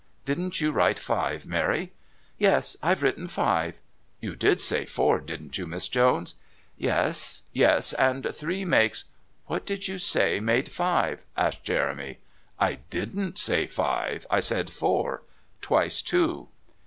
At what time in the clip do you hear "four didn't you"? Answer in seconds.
4.83-5.67